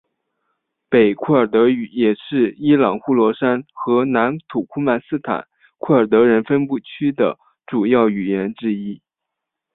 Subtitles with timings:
[0.89, 8.99] 北库尔德语也是伊朗呼罗珊和南土库曼斯坦库尔德人分布区的主要语言之一。